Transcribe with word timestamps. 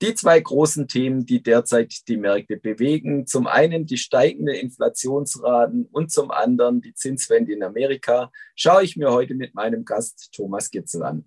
Die 0.00 0.14
zwei 0.14 0.38
großen 0.38 0.86
Themen, 0.86 1.26
die 1.26 1.42
derzeit 1.42 2.06
die 2.06 2.18
Märkte 2.18 2.56
bewegen, 2.56 3.26
zum 3.26 3.48
einen 3.48 3.84
die 3.84 3.96
steigenden 3.96 4.54
Inflationsraten 4.54 5.86
und 5.90 6.12
zum 6.12 6.30
anderen 6.30 6.80
die 6.80 6.94
Zinswende 6.94 7.52
in 7.52 7.64
Amerika, 7.64 8.30
schaue 8.54 8.84
ich 8.84 8.96
mir 8.96 9.10
heute 9.10 9.34
mit 9.34 9.56
meinem 9.56 9.84
Gast 9.84 10.30
Thomas 10.32 10.70
Gitzel 10.70 11.02
an. 11.02 11.24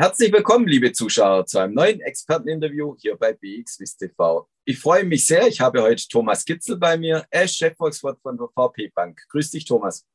Herzlich 0.00 0.32
willkommen, 0.32 0.66
liebe 0.66 0.92
Zuschauer, 0.92 1.44
zu 1.44 1.58
einem 1.58 1.74
neuen 1.74 2.00
Experteninterview 2.00 2.96
hier 2.96 3.18
bei 3.18 3.34
BXWIST 3.34 3.98
TV. 3.98 4.48
Ich 4.64 4.78
freue 4.78 5.04
mich 5.04 5.26
sehr. 5.26 5.46
Ich 5.46 5.60
habe 5.60 5.82
heute 5.82 6.08
Thomas 6.08 6.42
Gitzel 6.46 6.78
bei 6.78 6.96
mir. 6.96 7.26
Er 7.28 7.44
ist 7.44 7.56
Chefvolkswirt 7.56 8.18
von 8.22 8.38
der 8.38 8.48
VP 8.48 8.92
Bank. 8.94 9.20
Grüß 9.28 9.50
dich, 9.50 9.66
Thomas. 9.66 10.06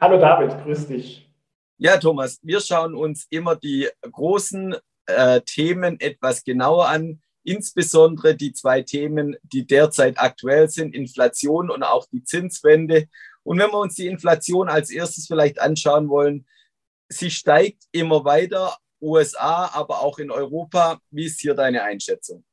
Hallo 0.00 0.20
David, 0.20 0.62
grüß 0.62 0.86
dich. 0.86 1.28
Ja, 1.76 1.96
Thomas, 1.96 2.38
wir 2.40 2.60
schauen 2.60 2.94
uns 2.94 3.26
immer 3.28 3.56
die 3.56 3.88
großen 4.00 4.76
äh, 5.06 5.40
Themen 5.40 5.98
etwas 5.98 6.44
genauer 6.44 6.86
an, 6.86 7.20
insbesondere 7.42 8.36
die 8.36 8.52
zwei 8.52 8.82
Themen, 8.82 9.34
die 9.42 9.66
derzeit 9.66 10.20
aktuell 10.20 10.68
sind, 10.68 10.94
Inflation 10.94 11.68
und 11.68 11.82
auch 11.82 12.06
die 12.12 12.22
Zinswende. 12.22 13.08
Und 13.42 13.58
wenn 13.58 13.72
wir 13.72 13.80
uns 13.80 13.96
die 13.96 14.06
Inflation 14.06 14.68
als 14.68 14.88
erstes 14.88 15.26
vielleicht 15.26 15.58
anschauen 15.58 16.08
wollen, 16.08 16.46
sie 17.08 17.32
steigt 17.32 17.82
immer 17.90 18.24
weiter, 18.24 18.76
USA, 19.06 19.70
aber 19.72 20.02
auch 20.02 20.18
in 20.18 20.30
Europa. 20.30 20.98
Wie 21.10 21.26
ist 21.26 21.40
hier 21.40 21.54
deine 21.54 21.82
Einschätzung? 21.82 22.44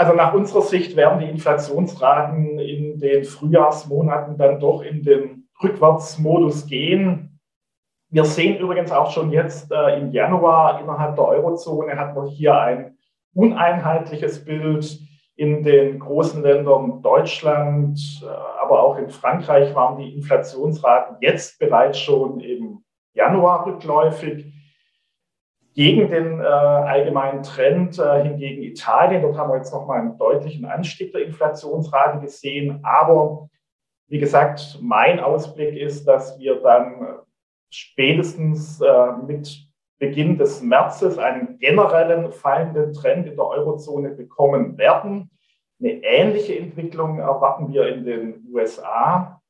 Also 0.00 0.14
nach 0.14 0.32
unserer 0.32 0.62
Sicht 0.62 0.96
werden 0.96 1.20
die 1.20 1.28
Inflationsraten 1.28 2.58
in 2.58 2.98
den 2.98 3.24
Frühjahrsmonaten 3.24 4.38
dann 4.38 4.58
doch 4.58 4.82
in 4.82 5.02
den 5.02 5.48
Rückwärtsmodus 5.62 6.66
gehen. 6.66 7.38
Wir 8.08 8.24
sehen 8.24 8.58
übrigens 8.58 8.92
auch 8.92 9.10
schon 9.10 9.30
jetzt 9.30 9.70
äh, 9.70 9.98
im 9.98 10.10
Januar 10.10 10.80
innerhalb 10.80 11.16
der 11.16 11.26
Eurozone 11.26 11.96
hat 11.98 12.16
man 12.16 12.28
hier 12.28 12.58
ein 12.58 12.96
uneinheitliches 13.34 14.44
Bild. 14.44 14.98
In 15.36 15.62
den 15.62 15.98
großen 15.98 16.42
Ländern 16.42 17.00
Deutschland, 17.02 17.98
äh, 18.22 18.26
aber 18.62 18.82
auch 18.82 18.98
in 18.98 19.08
Frankreich 19.10 19.74
waren 19.74 19.98
die 19.98 20.14
Inflationsraten 20.14 21.16
jetzt 21.20 21.58
bereits 21.58 21.98
schon 21.98 22.40
im 22.40 22.84
Januar 23.14 23.66
rückläufig. 23.66 24.46
Gegen 25.80 26.10
den 26.10 26.40
äh, 26.40 26.44
allgemeinen 26.44 27.42
Trend 27.42 27.98
äh, 27.98 28.22
hingegen 28.22 28.62
Italien, 28.62 29.22
dort 29.22 29.38
haben 29.38 29.50
wir 29.50 29.56
jetzt 29.56 29.72
nochmal 29.72 30.00
einen 30.00 30.18
deutlichen 30.18 30.66
Anstieg 30.66 31.10
der 31.12 31.24
Inflationsrate 31.24 32.20
gesehen. 32.20 32.80
Aber 32.82 33.48
wie 34.08 34.18
gesagt, 34.18 34.78
mein 34.82 35.20
Ausblick 35.20 35.74
ist, 35.74 36.04
dass 36.06 36.38
wir 36.38 36.56
dann 36.56 37.20
spätestens 37.70 38.82
äh, 38.82 39.12
mit 39.26 39.70
Beginn 39.98 40.36
des 40.36 40.60
Märzes 40.60 41.16
einen 41.16 41.58
generellen 41.58 42.30
fallenden 42.30 42.92
Trend 42.92 43.26
in 43.26 43.36
der 43.36 43.46
Eurozone 43.46 44.10
bekommen 44.10 44.76
werden. 44.76 45.30
Eine 45.80 45.92
ähnliche 46.04 46.58
Entwicklung 46.58 47.20
erwarten 47.20 47.72
wir 47.72 47.88
in 47.88 48.04
den 48.04 48.46
USA. 48.52 49.40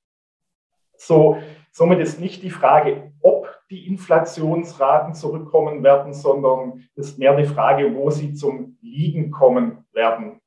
So, 0.96 1.38
somit 1.70 2.00
ist 2.00 2.20
nicht 2.20 2.42
die 2.42 2.50
Frage, 2.50 3.12
ob 3.20 3.48
die 3.70 3.86
Inflationsraten 3.86 5.14
zurückkommen 5.14 5.82
werden, 5.82 6.12
sondern 6.12 6.88
es 6.96 7.10
ist 7.10 7.18
mehr 7.18 7.36
die 7.36 7.46
Frage, 7.46 7.94
wo 7.94 8.10
sie 8.10 8.34
zum 8.34 8.78
Liegen 8.80 9.30
kommen 9.30 9.84
werden. 9.92 10.40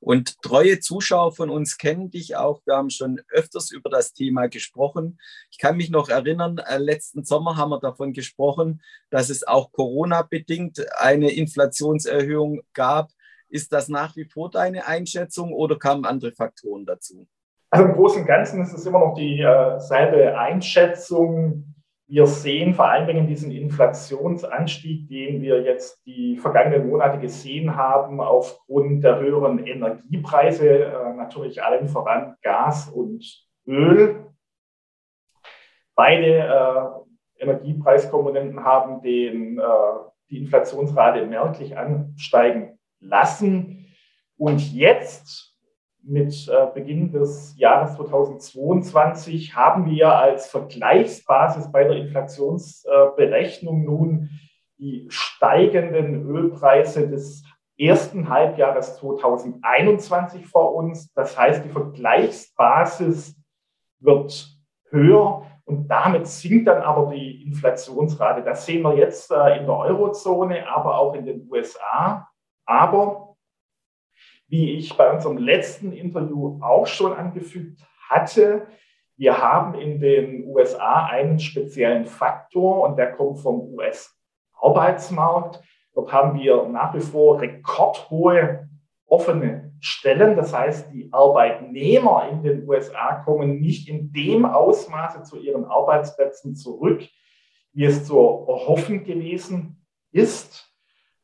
Und 0.00 0.40
treue 0.42 0.78
Zuschauer 0.78 1.34
von 1.34 1.50
uns 1.50 1.76
kennen 1.76 2.10
dich 2.10 2.36
auch. 2.36 2.62
Wir 2.64 2.76
haben 2.76 2.90
schon 2.90 3.20
öfters 3.30 3.72
über 3.72 3.90
das 3.90 4.12
Thema 4.12 4.46
gesprochen. 4.46 5.18
Ich 5.50 5.58
kann 5.58 5.76
mich 5.76 5.90
noch 5.90 6.08
erinnern, 6.08 6.58
äh, 6.58 6.78
letzten 6.78 7.24
Sommer 7.24 7.56
haben 7.56 7.70
wir 7.70 7.80
davon 7.80 8.12
gesprochen, 8.12 8.80
dass 9.10 9.28
es 9.28 9.46
auch 9.46 9.72
Corona-bedingt 9.72 10.86
eine 10.98 11.32
Inflationserhöhung 11.32 12.60
gab. 12.74 13.10
Ist 13.48 13.72
das 13.72 13.88
nach 13.88 14.14
wie 14.14 14.26
vor 14.26 14.50
deine 14.50 14.86
Einschätzung 14.86 15.52
oder 15.52 15.78
kamen 15.78 16.04
andere 16.04 16.32
Faktoren 16.32 16.86
dazu? 16.86 17.26
Also 17.70 17.84
im 17.84 17.92
Großen 17.92 18.22
und 18.22 18.26
Ganzen 18.26 18.62
ist 18.62 18.72
es 18.72 18.86
immer 18.86 19.00
noch 19.00 19.14
dieselbe 19.14 20.22
äh, 20.22 20.34
Einschätzung. 20.34 21.74
Wir 22.06 22.26
sehen 22.26 22.72
vor 22.72 22.86
allen 22.86 23.06
Dingen 23.06 23.26
diesen 23.26 23.50
Inflationsanstieg, 23.50 25.08
den 25.08 25.42
wir 25.42 25.60
jetzt 25.62 26.04
die 26.06 26.38
vergangenen 26.38 26.88
Monate 26.88 27.18
gesehen 27.18 27.76
haben, 27.76 28.22
aufgrund 28.22 29.04
der 29.04 29.18
höheren 29.18 29.58
Energiepreise, 29.66 30.84
äh, 30.84 31.12
natürlich 31.14 31.62
allen 31.62 31.88
voran 31.88 32.36
Gas 32.40 32.88
und 32.88 33.22
Öl. 33.66 34.24
Beide 35.94 37.04
äh, 37.38 37.42
Energiepreiskomponenten 37.42 38.64
haben 38.64 39.00
den, 39.00 39.60
die 40.28 40.38
Inflationsrate 40.38 41.24
merklich 41.26 41.76
ansteigen 41.78 42.80
lassen. 42.98 43.94
Und 44.36 44.72
jetzt 44.72 45.47
mit 46.08 46.48
äh, 46.48 46.66
Beginn 46.72 47.12
des 47.12 47.54
Jahres 47.58 47.94
2022 47.96 49.54
haben 49.54 49.86
wir 49.86 50.14
als 50.14 50.48
Vergleichsbasis 50.48 51.70
bei 51.70 51.84
der 51.84 51.96
Inflationsberechnung 51.96 53.84
nun 53.84 54.30
die 54.78 55.06
steigenden 55.10 56.26
Ölpreise 56.26 57.08
des 57.08 57.44
ersten 57.78 58.28
Halbjahres 58.28 58.96
2021 58.96 60.46
vor 60.46 60.74
uns. 60.74 61.12
Das 61.12 61.38
heißt, 61.38 61.64
die 61.64 61.70
Vergleichsbasis 61.70 63.36
wird 64.00 64.56
höher 64.90 65.42
und 65.64 65.88
damit 65.88 66.26
sinkt 66.26 66.68
dann 66.68 66.80
aber 66.80 67.10
die 67.12 67.42
Inflationsrate. 67.42 68.42
Das 68.42 68.64
sehen 68.64 68.82
wir 68.82 68.96
jetzt 68.96 69.30
äh, 69.30 69.58
in 69.58 69.66
der 69.66 69.76
Eurozone, 69.76 70.66
aber 70.66 70.98
auch 70.98 71.14
in 71.14 71.26
den 71.26 71.46
USA. 71.50 72.26
Aber 72.64 73.27
wie 74.48 74.72
ich 74.72 74.96
bei 74.96 75.12
unserem 75.12 75.38
letzten 75.38 75.92
Interview 75.92 76.58
auch 76.62 76.86
schon 76.86 77.12
angefügt 77.12 77.80
hatte, 78.08 78.66
wir 79.18 79.42
haben 79.42 79.74
in 79.74 79.98
den 79.98 80.44
USA 80.46 81.06
einen 81.06 81.40
speziellen 81.40 82.06
Faktor 82.06 82.88
und 82.88 82.96
der 82.96 83.10
kommt 83.12 83.40
vom 83.40 83.74
US-Arbeitsmarkt. 83.74 85.60
Dort 85.92 86.12
haben 86.12 86.38
wir 86.38 86.68
nach 86.68 86.94
wie 86.94 87.00
vor 87.00 87.40
rekordhohe 87.40 88.68
offene 89.06 89.72
Stellen. 89.80 90.36
Das 90.36 90.54
heißt, 90.54 90.92
die 90.92 91.08
Arbeitnehmer 91.12 92.28
in 92.30 92.44
den 92.44 92.68
USA 92.68 93.14
kommen 93.24 93.60
nicht 93.60 93.88
in 93.88 94.12
dem 94.12 94.44
Ausmaße 94.44 95.24
zu 95.24 95.40
ihren 95.40 95.64
Arbeitsplätzen 95.64 96.54
zurück, 96.54 97.02
wie 97.72 97.86
es 97.86 98.04
zu 98.06 98.16
erhoffen 98.16 99.02
gewesen 99.02 99.84
ist. 100.12 100.67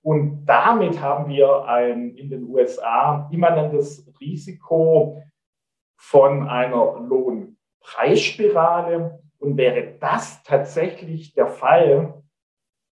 Und 0.04 0.44
damit 0.44 1.00
haben 1.00 1.31
wir 1.31 1.65
ein 1.65 2.15
in 2.15 2.28
den 2.28 2.47
USA 2.50 3.26
immanentes 3.32 4.06
Risiko 4.20 5.22
von 5.97 6.47
einer 6.47 7.00
Lohnpreisspirale. 7.00 9.19
Und 9.38 9.56
wäre 9.56 9.97
das 9.98 10.43
tatsächlich 10.43 11.32
der 11.32 11.47
Fall, 11.47 12.22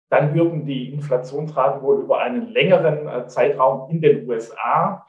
dann 0.09 0.36
würden 0.36 0.68
die 0.68 0.94
Inflationsraten 0.94 1.81
wohl 1.81 2.03
über 2.03 2.19
einen 2.19 2.50
längeren 2.50 3.08
äh, 3.08 3.25
Zeitraum 3.25 3.90
in 3.90 4.02
den 4.02 4.30
USA 4.30 5.08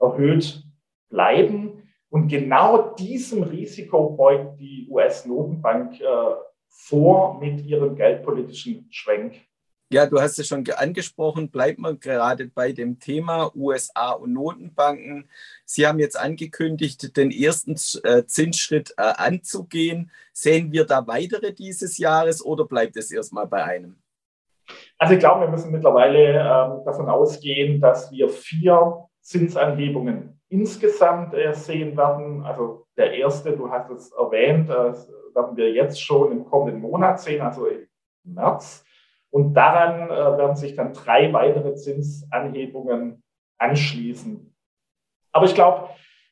erhöht 0.00 0.64
bleiben. 1.10 1.82
Und 2.08 2.28
genau 2.28 2.94
diesem 2.94 3.42
Risiko 3.42 4.16
beugt 4.16 4.58
die 4.60 4.88
US-Notenbank 4.90 6.00
äh, 6.00 6.06
vor 6.68 7.38
mit 7.38 7.66
ihrem 7.66 7.96
geldpolitischen 7.96 8.88
Schwenk. 8.90 9.42
Ja, 9.90 10.06
du 10.06 10.20
hast 10.20 10.38
es 10.38 10.48
schon 10.48 10.64
angesprochen, 10.76 11.50
bleibt 11.50 11.78
man 11.78 12.00
gerade 12.00 12.48
bei 12.48 12.72
dem 12.72 12.98
Thema 12.98 13.54
USA 13.54 14.12
und 14.12 14.32
Notenbanken. 14.32 15.28
Sie 15.64 15.86
haben 15.86 15.98
jetzt 15.98 16.18
angekündigt, 16.18 17.16
den 17.16 17.30
ersten 17.30 17.76
äh, 18.02 18.24
Zinsschritt 18.24 18.94
äh, 18.96 19.02
anzugehen. 19.02 20.10
Sehen 20.32 20.72
wir 20.72 20.84
da 20.84 21.06
weitere 21.06 21.52
dieses 21.52 21.98
Jahres 21.98 22.44
oder 22.44 22.64
bleibt 22.64 22.96
es 22.96 23.10
erstmal 23.10 23.46
bei 23.46 23.62
einem? 23.62 23.96
Also 24.98 25.14
ich 25.14 25.20
glaube, 25.20 25.42
wir 25.42 25.48
müssen 25.48 25.70
mittlerweile 25.70 26.40
ähm, 26.40 26.84
davon 26.84 27.08
ausgehen, 27.08 27.80
dass 27.80 28.10
wir 28.10 28.28
vier 28.30 29.04
Zinsanhebungen 29.20 30.40
insgesamt 30.48 31.34
äh, 31.34 31.52
sehen 31.54 31.96
werden. 31.96 32.42
Also 32.42 32.86
der 32.96 33.12
erste, 33.12 33.52
du 33.56 33.70
hast 33.70 33.90
es 33.90 34.12
erwähnt, 34.12 34.68
das 34.68 35.08
werden 35.34 35.56
wir 35.56 35.72
jetzt 35.72 36.00
schon 36.00 36.32
im 36.32 36.44
kommenden 36.44 36.80
Monat 36.80 37.20
sehen, 37.20 37.42
also 37.42 37.66
im 37.66 37.86
März. 38.24 38.84
Und 39.34 39.54
daran 39.54 40.10
äh, 40.10 40.38
werden 40.38 40.54
sich 40.54 40.76
dann 40.76 40.92
drei 40.92 41.32
weitere 41.32 41.74
Zinsanhebungen 41.74 43.24
anschließen. 43.58 44.54
Aber 45.32 45.46
ich 45.46 45.56
glaube, 45.56 45.88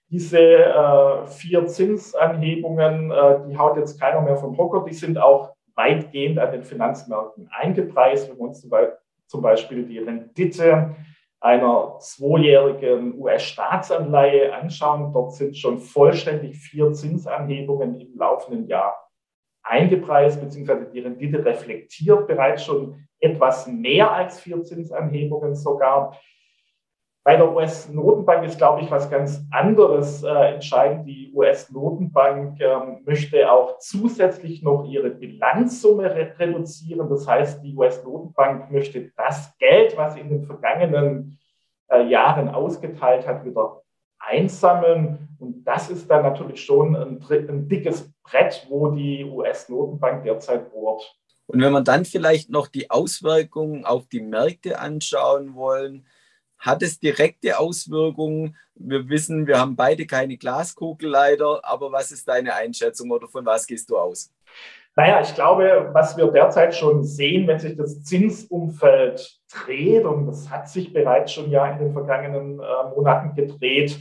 diese 0.09 0.39
äh, 0.39 1.27
vier 1.27 1.67
Zinsanhebungen, 1.67 3.11
äh, 3.11 3.41
die 3.49 3.59
haut 3.59 3.77
jetzt 3.77 4.01
keiner 4.01 4.21
mehr 4.21 4.37
vom 4.37 4.57
Hocker, 4.57 4.85
die 4.89 4.95
sind 4.95 5.19
auch 5.19 5.53
weitgehend 5.75 6.39
an 6.39 6.53
den 6.53 6.63
Finanzmärkten 6.63 7.51
eingepreist. 7.51 8.31
Wenn 8.31 8.37
wir 8.37 8.45
uns 8.45 8.65
zum 9.27 9.43
Beispiel 9.43 9.85
die 9.85 9.99
Rendite 9.99 10.95
einer 11.41 11.99
zweijährigen 11.99 13.21
US-Staatsanleihe 13.21 14.55
anschauen, 14.55 15.13
dort 15.13 15.35
sind 15.35 15.59
schon 15.59 15.81
vollständig 15.81 16.57
vier 16.57 16.93
Zinsanhebungen 16.93 17.99
im 17.99 18.17
laufenden 18.17 18.69
Jahr 18.69 19.03
eingepreist, 19.63 20.41
beziehungsweise 20.41 20.87
die 20.87 21.01
Rendite 21.01 21.45
reflektiert 21.45 22.27
bereits 22.27 22.65
schon 22.65 23.07
etwas 23.21 23.67
mehr 23.67 24.11
als 24.11 24.41
vier 24.41 24.63
Zinsanhebungen 24.63 25.55
sogar. 25.55 26.19
Bei 27.25 27.37
der 27.37 27.55
US-Notenbank 27.55 28.45
ist, 28.45 28.59
glaube 28.59 28.81
ich, 28.81 28.91
was 28.91 29.09
ganz 29.09 29.47
anderes 29.53 30.25
äh, 30.25 30.55
entscheidend. 30.55 31.07
Die 31.07 31.33
US-Notenbank 31.33 32.61
ähm, 32.61 33.03
möchte 33.05 33.51
auch 33.51 33.79
zusätzlich 33.79 34.61
noch 34.65 34.85
ihre 34.85 35.11
Bilanzsumme 35.11 36.13
re 36.13 36.35
reduzieren. 36.37 37.09
Das 37.09 37.29
heißt, 37.29 37.63
die 37.63 37.77
US-Notenbank 37.77 38.73
möchte 38.73 39.13
das 39.17 39.57
Geld, 39.59 39.97
was 39.97 40.15
sie 40.15 40.21
in 40.21 40.31
den 40.31 40.43
vergangenen 40.43 41.39
äh, 41.89 42.03
Jahren 42.09 42.49
ausgeteilt 42.49 43.25
hat, 43.29 43.45
wieder 43.45 43.83
einsammeln. 44.19 45.29
Und 45.39 45.63
das 45.63 45.91
ist 45.91 46.11
dann 46.11 46.25
natürlich 46.25 46.65
schon 46.65 46.97
ein, 46.97 47.21
ein 47.31 47.69
dickes 47.69 48.12
Brett, 48.25 48.67
wo 48.69 48.89
die 48.89 49.25
US-Notenbank 49.25 50.25
derzeit 50.25 50.73
bohrt. 50.73 51.17
Und 51.47 51.61
wenn 51.61 51.73
wir 51.73 51.83
dann 51.83 52.05
vielleicht 52.05 52.51
noch 52.51 52.69
die 52.69 52.91
Auswirkungen 52.91 53.85
auf 53.85 54.07
die 54.07 54.21
Märkte 54.21 54.79
anschauen 54.79 55.55
wollen, 55.55 56.07
hat 56.59 56.83
es 56.83 57.01
direkte 57.01 57.59
Auswirkungen? 57.59 58.57
Wir 58.75 59.09
wissen, 59.09 59.47
wir 59.47 59.59
haben 59.59 59.75
beide 59.75 60.07
keine 60.07 60.37
Glaskugel 60.37 61.11
leider, 61.11 61.61
aber 61.65 61.91
was 61.91 62.13
ist 62.13 62.29
deine 62.29 62.55
Einschätzung 62.55 63.11
oder 63.11 63.27
von 63.29 63.45
was 63.45 63.67
gehst 63.67 63.91
du 63.91 63.99
aus? 63.99 64.33
Naja, 64.95 65.21
ich 65.23 65.35
glaube, 65.35 65.91
was 65.93 66.17
wir 66.17 66.27
derzeit 66.29 66.75
schon 66.75 67.03
sehen, 67.03 67.49
wenn 67.49 67.59
sich 67.59 67.77
das 67.77 68.05
Zinsumfeld 68.05 69.41
dreht, 69.51 70.05
und 70.05 70.27
das 70.27 70.51
hat 70.51 70.69
sich 70.69 70.93
bereits 70.93 71.33
schon 71.33 71.51
ja 71.51 71.67
in 71.73 71.79
den 71.79 71.93
vergangenen 71.93 72.61
äh, 72.61 72.95
Monaten 72.95 73.35
gedreht, 73.35 73.99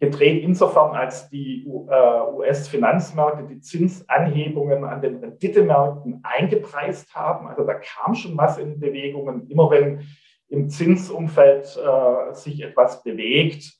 gedreht 0.00 0.44
insofern, 0.44 0.94
als 0.94 1.28
die 1.28 1.66
äh, 1.66 2.32
US-Finanzmärkte 2.32 3.44
die 3.44 3.60
Zinsanhebungen 3.60 4.84
an 4.84 5.02
den 5.02 5.16
Renditemärkten 5.16 6.20
eingepreist 6.22 7.14
haben. 7.14 7.48
Also 7.48 7.64
da 7.64 7.74
kam 7.74 8.14
schon 8.14 8.36
was 8.36 8.58
in 8.58 8.78
Bewegungen. 8.78 9.48
Immer 9.50 9.70
wenn 9.70 10.06
im 10.48 10.68
Zinsumfeld 10.68 11.76
äh, 11.76 12.32
sich 12.32 12.62
etwas 12.62 13.02
bewegt, 13.02 13.72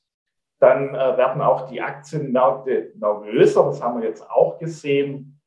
dann 0.59 0.89
äh, 0.89 1.17
werden 1.17 1.41
auch 1.41 1.69
die 1.69 1.81
Aktienmärkte 1.81 2.93
nervöser. 2.97 3.65
Das 3.65 3.81
haben 3.81 4.01
wir 4.01 4.09
jetzt 4.09 4.29
auch 4.29 4.59
gesehen. 4.59 5.41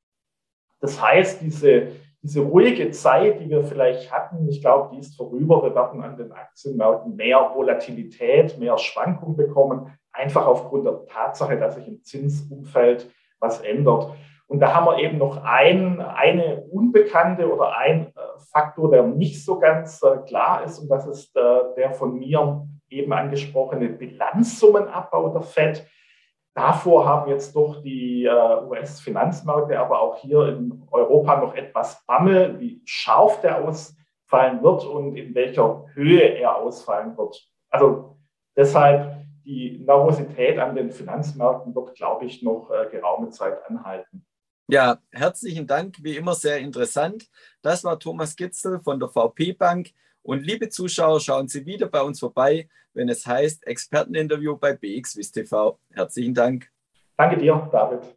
Das 0.79 1.01
heißt, 1.01 1.41
diese, 1.41 1.89
diese 2.21 2.39
ruhige 2.39 2.91
Zeit, 2.91 3.41
die 3.41 3.49
wir 3.49 3.63
vielleicht 3.63 4.11
hatten, 4.11 4.47
ich 4.47 4.61
glaube, 4.61 4.95
die 4.95 4.99
ist 4.99 5.17
vorüber. 5.17 5.61
Wir 5.63 5.75
werden 5.75 6.01
an 6.01 6.15
den 6.15 6.31
Aktienmärkten 6.31 7.15
mehr 7.15 7.51
Volatilität, 7.53 8.57
mehr 8.57 8.77
Schwankung 8.77 9.35
bekommen, 9.35 9.91
einfach 10.13 10.45
aufgrund 10.45 10.85
der 10.85 11.05
Tatsache, 11.05 11.57
dass 11.57 11.75
sich 11.75 11.87
im 11.87 12.03
Zinsumfeld 12.03 13.09
was 13.39 13.61
ändert. 13.61 14.11
Und 14.51 14.59
da 14.59 14.73
haben 14.75 14.85
wir 14.85 14.97
eben 14.97 15.17
noch 15.17 15.41
ein, 15.45 16.01
eine 16.01 16.65
Unbekannte 16.69 17.49
oder 17.49 17.77
ein 17.77 18.07
äh, 18.07 18.11
Faktor, 18.51 18.91
der 18.91 19.03
nicht 19.03 19.45
so 19.45 19.57
ganz 19.57 20.03
äh, 20.03 20.17
klar 20.27 20.65
ist. 20.65 20.77
Und 20.77 20.89
das 20.89 21.07
ist 21.07 21.33
äh, 21.37 21.73
der 21.77 21.93
von 21.93 22.19
mir 22.19 22.67
eben 22.89 23.13
angesprochene 23.13 23.87
Bilanzsummenabbau 23.87 25.29
der 25.29 25.43
FED. 25.43 25.87
Davor 26.53 27.07
haben 27.07 27.31
jetzt 27.31 27.55
doch 27.55 27.81
die 27.81 28.27
US-Finanzmärkte, 28.27 29.79
aber 29.79 30.01
auch 30.01 30.17
hier 30.17 30.49
in 30.49 30.83
Europa 30.91 31.39
noch 31.39 31.55
etwas 31.55 32.05
Bammel, 32.05 32.59
wie 32.59 32.81
scharf 32.83 33.39
der 33.39 33.63
ausfallen 33.63 34.61
wird 34.61 34.83
und 34.83 35.15
in 35.15 35.33
welcher 35.33 35.85
Höhe 35.93 36.19
er 36.19 36.57
ausfallen 36.57 37.17
wird. 37.17 37.41
Also 37.69 38.17
deshalb 38.57 39.20
die 39.45 39.79
Nervosität 39.85 40.57
an 40.59 40.75
den 40.75 40.91
Finanzmärkten 40.91 41.73
wird, 41.75 41.95
glaube 41.95 42.25
ich, 42.25 42.41
noch 42.41 42.69
geraume 42.91 43.29
Zeit 43.29 43.57
anhalten. 43.67 44.25
Ja, 44.67 44.99
herzlichen 45.11 45.67
Dank, 45.67 45.97
wie 46.01 46.15
immer 46.15 46.33
sehr 46.33 46.59
interessant. 46.59 47.29
Das 47.61 47.83
war 47.83 47.99
Thomas 47.99 48.35
Gitzel 48.35 48.79
von 48.79 48.99
der 48.99 49.09
VP 49.09 49.53
Bank. 49.53 49.89
Und 50.21 50.45
liebe 50.45 50.69
Zuschauer, 50.69 51.19
schauen 51.19 51.47
Sie 51.47 51.65
wieder 51.65 51.87
bei 51.87 52.01
uns 52.01 52.19
vorbei, 52.19 52.69
wenn 52.93 53.09
es 53.09 53.25
heißt 53.25 53.67
Experteninterview 53.67 54.55
bei 54.55 54.73
BXWIST 54.73 55.33
TV. 55.33 55.79
Herzlichen 55.89 56.33
Dank. 56.33 56.71
Danke 57.17 57.37
dir, 57.37 57.67
David. 57.71 58.15